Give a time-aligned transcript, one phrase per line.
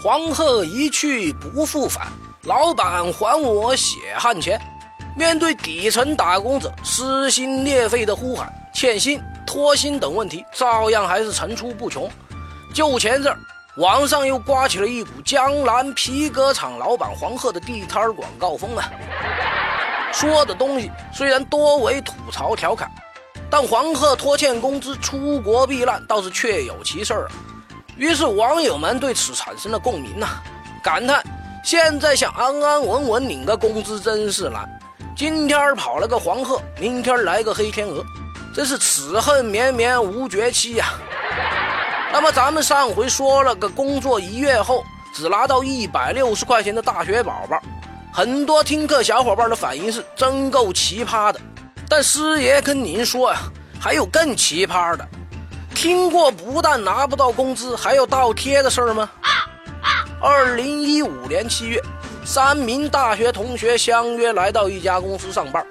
[0.00, 2.06] 黄鹤一去不复返，
[2.44, 4.60] 老板还我血汗钱。
[5.16, 12.08] 面对底层打工者撕心裂肺的呼喊，欠薪、拖薪等问题照样还是层出不穷。
[12.72, 13.38] 就前阵儿，
[13.78, 18.88] 网上又刮起了一股江南皮革厂老板黄鹤的地摊广告风啊！
[20.12, 22.88] 说的东西虽然多为吐槽调侃，
[23.50, 27.32] 但黄鹤拖欠工资出国避难倒是确有其事儿啊。
[27.98, 30.28] 于是网友们对此产生了共鸣呐，
[30.80, 31.20] 感叹
[31.64, 34.66] 现在想安安稳稳领个工资真是难。
[35.16, 38.04] 今天跑了个黄鹤，明天来个黑天鹅，
[38.54, 40.94] 真是此恨绵绵无绝期呀。
[42.12, 47.60] 那么咱们上回说了个工作一月后只拿到一百六十块钱的大学宝宝，
[48.12, 51.40] 很多听课小伙伴的反应是真够奇葩的。
[51.88, 53.40] 但师爷跟您说呀，
[53.80, 55.04] 还有更奇葩的。
[55.80, 59.08] 听过不但拿不到工资，还有倒贴的事儿吗？
[60.20, 61.80] 二零一五年七月，
[62.24, 65.64] 三名大学同学相约来到一家公司上班，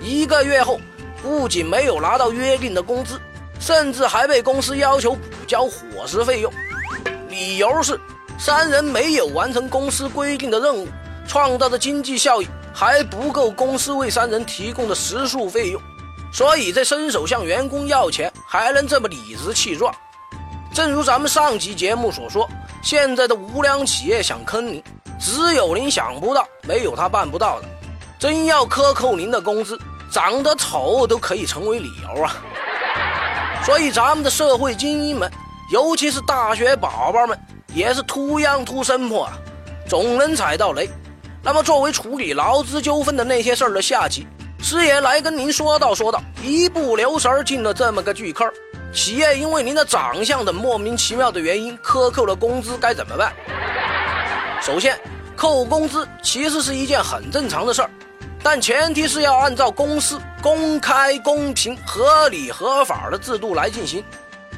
[0.00, 0.80] 一个月后，
[1.22, 3.20] 不仅没有拿到约定的工资，
[3.60, 6.50] 甚至还被公司要求补交伙食费用，
[7.28, 8.00] 理由是
[8.38, 10.88] 三人没有完成公司规定的任务，
[11.28, 15.78] 创造的经济效益还不够公司为三人提供的食宿费用。
[16.32, 19.94] 所以，这伸手向员工要钱，还能这么理直气壮？
[20.72, 22.48] 正如咱们上期节目所说，
[22.82, 24.82] 现在的无良企业想坑您，
[25.18, 27.68] 只有您想不到，没有他办不到的。
[28.18, 29.76] 真要克扣您的工资，
[30.12, 32.36] 长得丑都可以成为理由啊！
[33.64, 35.28] 所以，咱们的社会精英们，
[35.72, 37.36] 尤其是大学宝宝们，
[37.74, 39.32] 也是秃样秃生破啊，
[39.88, 40.88] 总能踩到雷。
[41.42, 44.26] 那么，作为处理劳资纠纷的那些事儿的下集。
[44.62, 48.48] 师爷来跟您说道说道，一不留神进了这么个巨坑。
[48.92, 53.32] 企业因为您的长相等莫名其妙的原因克扣了工资，该怎么办？
[54.60, 54.98] 首先，
[55.34, 57.90] 扣工资其实是一件很正常的事儿，
[58.42, 64.04] 但前提是要按照公司公开、公平、合理、合法的制度来进行。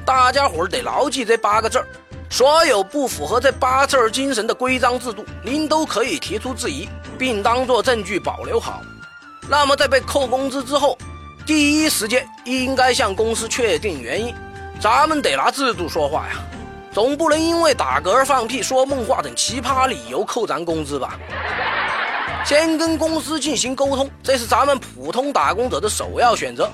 [0.05, 1.87] 大家伙儿得牢记这八个字儿。
[2.29, 8.83] 所有不符合这八字儿精神的规章制度，您都可以提出质疑，并当作证据保留好。
[9.49, 10.97] 那么在被扣工资之后，
[11.47, 14.35] 第一时间应该向公司确定原因。
[14.81, 16.35] 咱们得拿制度说话呀，
[16.93, 21.19] 总不能因为打嗝、放屁、说梦话等奇葩理由扣咱工资吧？
[22.45, 26.69] 先跟公司进行沟通，这是咱们普通打工者的首要选择。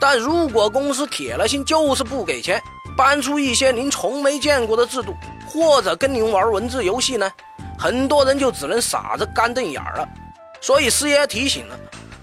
[0.00, 2.62] 但如果公司铁了心就是不给钱，
[2.96, 5.14] 搬出一些您从没见过的制度，
[5.48, 7.30] 或者跟您玩文字游戏呢，
[7.78, 10.08] 很多人就只能傻着干瞪眼了。
[10.60, 11.78] 所以师爷提醒了。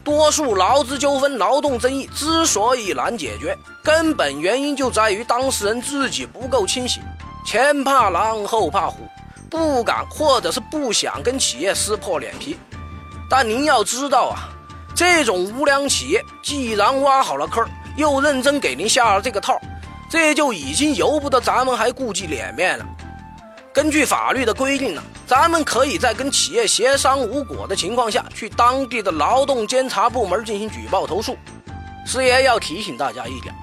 [0.07, 7.03] 多数劳资纠纷、劳动争议之所以难解决，根本原因就在于当事人自己不够清醒，
[7.45, 8.99] 前怕狼后怕虎，
[9.49, 12.57] 不敢或者是不想跟企业撕破脸皮。
[13.29, 14.47] 但您要知道啊，
[14.95, 19.59] 这种无良企业既然挖好了坑，又认真给您下了这个套，
[20.09, 22.85] 这就已经由不得咱们还顾忌脸面了。
[23.77, 31.37] 根据法律的规定呢，咱们可以在跟企业协商无果的情况下去当地的劳动监察部门进行举报投诉。
[32.03, 33.53] 师爷要提醒大家一点：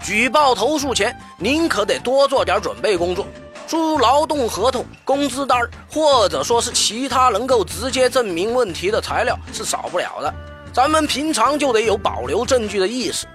[0.00, 3.26] 举报投诉前，您可得多做点准备工作，
[3.66, 5.58] 诸如劳动合同、工资单，
[5.90, 10.32] 或者说是其他能够直接证明问题的材料是少不了的。
[10.72, 13.26] 咱们平常就得有保留证据的意识。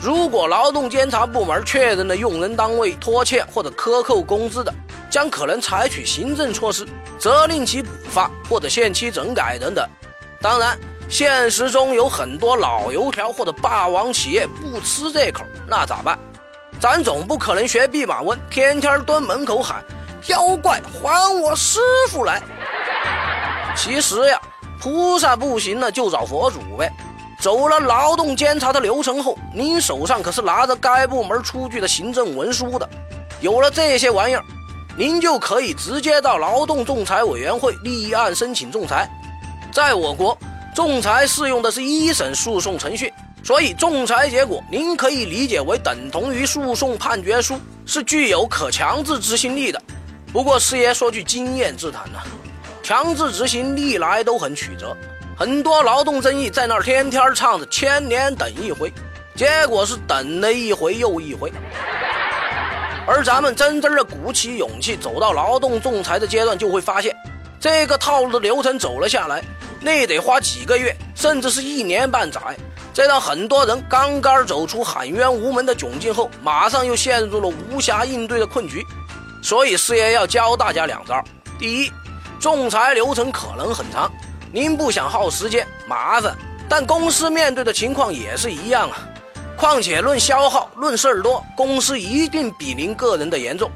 [0.00, 4.72] 如果劳动监察部门确认了用人单位拖欠或者克扣工资的，
[5.10, 6.86] 将可能采取行政措施，
[7.18, 9.88] 责令其补发或者限期整改等等。
[10.40, 16.18] 当然，现实中有很多老油条或者霸王企业不吃这口，那咋办？
[16.80, 19.82] 咱总不可能学弼马温，天天蹲门口喊
[20.28, 22.40] “妖怪，还我师傅来”。
[23.74, 24.40] 其实呀，
[24.80, 26.88] 菩萨不行了就找佛祖呗。
[27.40, 32.88] 走了劳动监察的流程后，您手上可是拿着该部门出具的行政文书的。
[33.40, 34.44] 有了这些玩意儿。
[34.98, 39.08] 您就可以直接到劳动仲裁委员会立案申请仲裁。
[39.70, 40.36] 在我国，
[40.74, 43.14] 仲裁适用的是一审诉讼程序，
[43.44, 49.80] 所以仲裁结果您可以理解为等同于诉讼判决书，是具有可强制执行力的。
[50.32, 52.18] 不过师爷说句经验之谈呢，
[52.82, 54.96] 强制执行历来都很曲折，
[55.36, 58.92] 很多劳动争议在那儿天天唱着千年等一回，
[59.36, 61.52] 结果是等了一回又一回。
[63.08, 67.16] 而咱们真真的鼓起勇气走到劳动仲裁的阶段，就会发现，
[67.58, 69.42] 这个套路的流程走了下来，
[69.80, 72.38] 那得花几个月，甚至是一年半载。
[72.92, 78.84] 这让很多人刚刚走出喊冤无门的窘境后，马上又陷入了无暇应对的困局。
[79.42, 81.24] 所以师爷要教大家两招：
[81.58, 81.90] 第一，
[82.38, 84.12] 仲裁流程可能很长，
[84.52, 86.36] 您不想耗时间麻烦，
[86.68, 88.98] 但公司面对的情况也是一样啊。
[89.58, 93.68] 况且论消耗、论事儿多，公司一定比您个人的严重，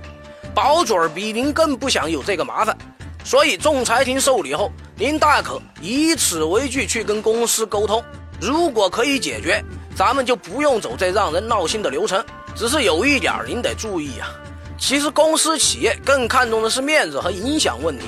[0.55, 2.79] 保准儿比您更不想有这个麻烦。
[3.25, 8.01] 所以仲裁庭受理后，您大可以此为据去跟公司沟通，
[8.41, 9.61] 如果可以解决，
[9.97, 12.25] 咱们就不用走这让人闹心的流程。
[12.55, 14.31] 只是有一点您得注意啊，
[14.79, 18.05] 其实公司企业更看重的是面子和影响问题。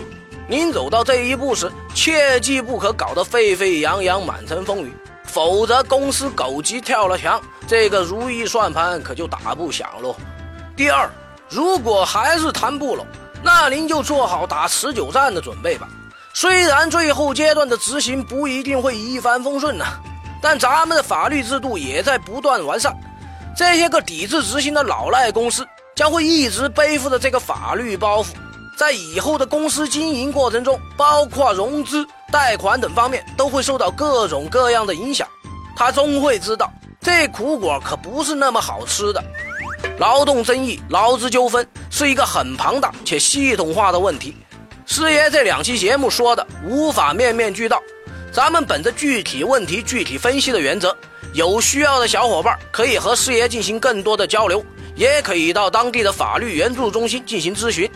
[0.48, 4.92] 您走到这一步时，切记不可搞得沸沸扬扬、满城风雨，
[5.34, 7.42] 否则公司狗急跳了墙。
[7.66, 10.14] 这个如意算盘可就打不响喽。
[10.76, 11.10] 第二，
[11.50, 13.04] 如果还是谈不拢，
[13.42, 15.88] 那您就做好打持久战的准备吧。
[16.32, 19.98] 虽然最后阶段的执行不一定会一帆风顺呐，
[20.40, 22.96] 但咱们的法律制度也在不断完善。
[23.56, 25.66] 这些个抵制执行的老赖公司
[25.96, 28.28] 将会一直背负着这个法律包袱，
[28.78, 35.26] 在以后的公司经营过程中，包括融资、贷款等方面，都会受到各种各样的影响。
[35.76, 36.70] 他终会知道。
[37.00, 39.22] 这苦果可不是那么好吃的。
[39.98, 44.34] 劳动争议、劳资纠纷是一个很庞大且系统化的问题。
[44.86, 47.80] 师爷这两期节目说的无法面面俱到，
[48.32, 50.96] 咱们本着具体问题具体分析的原则，
[51.34, 54.64] 有需要的小伙伴可以和师爷进行更多的交流，
[54.96, 57.90] 也可以到当地的法律援助中心进行咨询。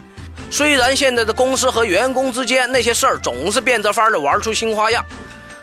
[0.51, 5.05] 虽然现在的公司和员工之间那些事儿总是变着法的玩出新花样，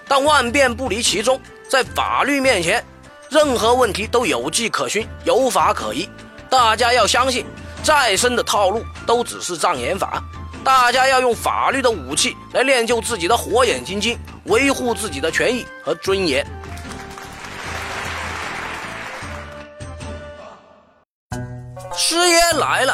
[0.08, 2.84] 但万变不离其宗，在法律面前。
[3.30, 6.08] 任何问题都有迹可循，有法可依。
[6.50, 7.46] 大家要相信，
[7.84, 10.24] 再深的套路都只是障眼法。
[10.64, 16.46] 大家要用法律的武器来练就自己的火眼金睛，维护自己的权益和尊严。
[21.98, 22.94] 师爷来了，